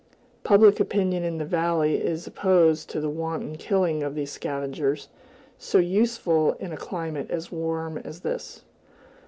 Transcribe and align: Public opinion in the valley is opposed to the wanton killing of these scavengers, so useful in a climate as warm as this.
Public 0.43 0.79
opinion 0.79 1.23
in 1.23 1.37
the 1.37 1.45
valley 1.45 2.01
is 2.03 2.25
opposed 2.25 2.89
to 2.89 2.99
the 2.99 3.07
wanton 3.07 3.55
killing 3.55 4.01
of 4.01 4.15
these 4.15 4.31
scavengers, 4.31 5.09
so 5.59 5.77
useful 5.77 6.53
in 6.53 6.73
a 6.73 6.75
climate 6.75 7.29
as 7.29 7.51
warm 7.51 7.99
as 7.99 8.21
this. 8.21 8.63